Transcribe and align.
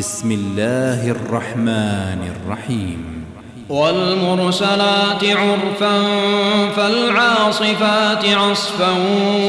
بسم 0.00 0.30
الله 0.30 1.10
الرحمن 1.10 2.32
الرحيم 2.36 3.24
والمرسلات 3.68 5.24
عرفا 5.24 6.02
فالعاصفات 6.76 8.24
عصفا 8.24 8.90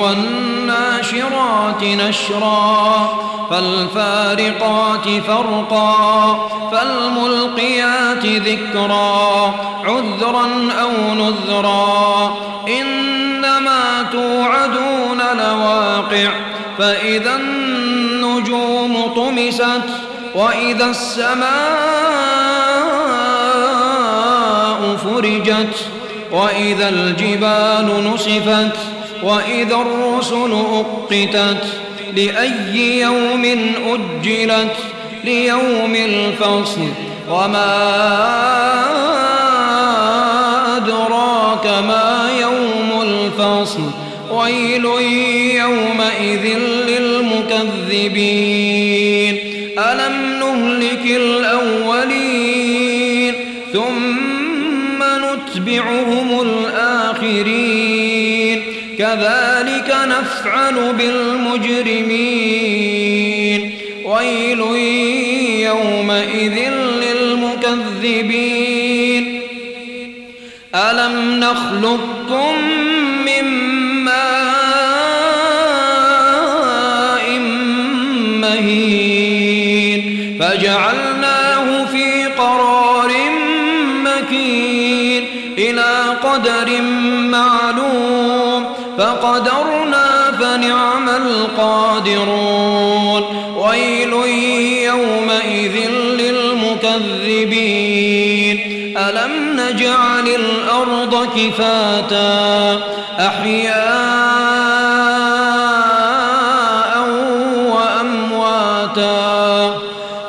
والناشرات 0.00 1.82
نشرا 1.82 3.08
فالفارقات 3.50 5.08
فرقا 5.26 6.48
فالملقيات 6.72 8.26
ذكرا 8.26 9.54
عذرا 9.84 10.72
أو 10.80 11.14
نذرا 11.14 12.36
إنما 12.80 14.08
توعدون 14.12 15.18
لواقع 15.18 16.30
فإذا 16.78 17.36
النجوم 17.36 19.14
طمست 19.16 20.09
وإذا 20.34 20.84
السماء 20.84 21.40
فرجت 24.96 25.76
وإذا 26.32 26.88
الجبال 26.88 28.04
نصفت 28.14 28.76
وإذا 29.22 29.74
الرسل 29.74 30.52
أقتت 30.52 31.64
لأي 32.16 33.00
يوم 33.00 33.44
أجلت؟ 33.86 34.76
ليوم 35.24 35.94
الفصل. 35.94 36.80
وما 37.30 37.96
أدراك 40.76 41.66
ما 41.66 42.30
يوم 42.40 43.02
الفصل. 43.02 43.80
ويل 44.30 44.84
يومئذ 45.54 46.58
للمكذبين. 46.88 48.20
ألم 49.78 50.19
نهلك 50.60 51.06
الأولين 51.06 53.34
ثم 53.72 55.02
نتبعهم 55.02 56.40
الآخرين. 56.40 58.62
كذلك 58.98 59.96
نفعل 60.04 60.92
بالمجرمين. 60.92 63.70
ويل 64.04 64.60
يومئذ 65.60 66.70
للمكذبين. 67.02 69.24
ألم 70.74 71.40
نخلقكم 71.40 72.54
من 73.26 73.44
ماء 74.04 74.59
فجعلناه 81.60 81.86
في 81.86 82.26
قرار 82.26 83.12
مكين 84.04 85.24
إلى 85.58 86.16
قدر 86.24 86.82
معلوم 87.30 88.66
فقدرنا 88.98 90.32
فنعم 90.40 91.08
القادرون 91.08 92.42
ويل 93.56 94.12
يومئذ 94.84 95.90
للمكذبين. 96.18 97.40
ألم 98.98 99.32
نجعل 99.56 100.28
الأرض 100.28 101.28
كفاتا 101.36 102.80
أحياء 103.18 103.80
وأمواتا 107.72 109.39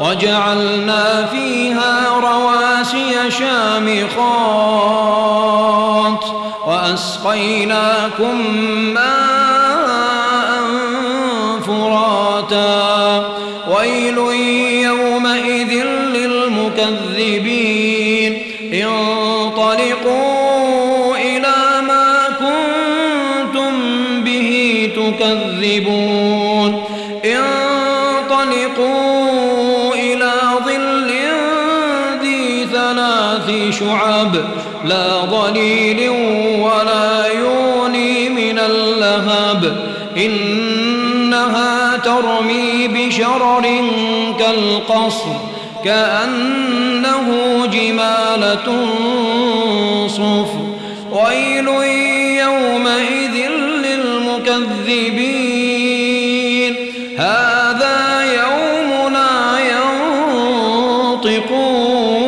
وجعلنا 0.00 1.26
فيها 1.26 2.08
رواسي 2.20 3.30
شامخات 3.30 4.18
وأسقيناكم 6.66 8.36
ماء 8.94 10.62
فراتا. 11.66 13.22
ويل 13.76 14.18
يومئذ 14.84 15.72
للمكذبين. 16.14 18.32
انطلقوا 18.72 20.26
إلى 21.16 21.58
ما 21.88 22.08
كنتم 22.38 23.74
به 24.24 24.50
تكذبون. 24.96 26.70
انطلقوا 27.24 29.27
شعب 33.80 34.36
لا 34.84 35.06
ظليل 35.20 36.10
ولا 36.60 37.26
يوني 37.26 38.28
من 38.28 38.58
اللهب. 38.58 39.76
إنها 40.16 41.96
ترمي 41.96 42.88
بشرر 42.88 43.62
كالقصر 44.38 45.32
كأنه 45.84 47.26
جمالة 47.72 48.88
صفر. 50.06 50.64
ويل 51.12 51.68
يومئذ 52.38 53.36
للمكذبين. 53.84 54.88
هذا 57.18 57.98
يوم 58.34 58.90
لا 59.12 59.58
ينطقون. 61.24 62.27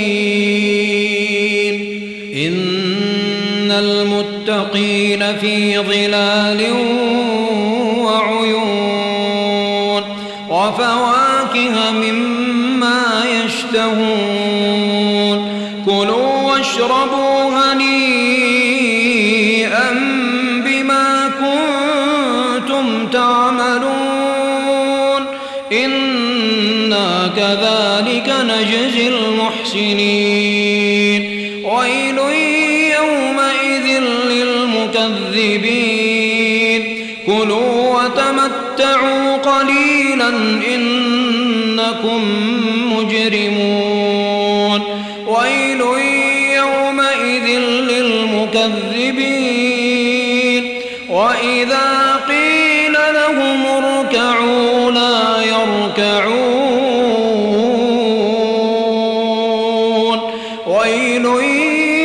في 5.41 5.79
ظلال 5.79 6.61
وعيون 7.97 10.03
وفواكه 10.49 11.91
مما 11.91 13.23
يشتهون 13.45 14.81
كلوا 15.85 16.41
واشربوا 16.41 17.49
هنيئا 17.49 17.91
بما 20.65 21.31
كنتم 21.39 23.07
تعملون 23.07 23.91
إنا 25.71 27.31
كذلك 27.35 28.33
نجزي 28.41 29.07
المحسنين 29.07 30.40
وتمتعوا 38.41 39.37
قليلا 39.37 40.29
إنكم 40.75 42.21
مجرمون 42.93 44.81
ويل 45.27 45.81
يومئذ 46.55 47.47
للمكذبين 47.89 49.11
وإذا 51.09 52.19
قيل 52.27 52.93
لهم 52.93 53.65
اركعوا 53.65 54.91
لا 54.91 55.41
يركعون 55.43 56.61
ويل 60.67 61.25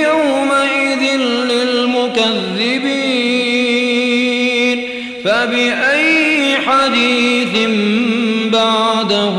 يومئذ 0.02 1.02
للمكذبين 1.50 2.76
فبأي 5.24 5.95
حديث 6.66 7.68
بعده 8.52 9.36